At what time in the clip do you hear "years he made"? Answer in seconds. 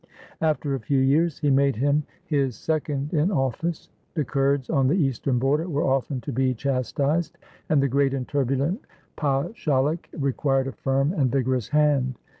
0.97-1.75